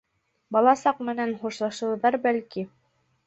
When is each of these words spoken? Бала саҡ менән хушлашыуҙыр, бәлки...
Бала 0.55 0.71
саҡ 0.79 1.03
менән 1.09 1.35
хушлашыуҙыр, 1.43 2.19
бәлки... 2.27 2.65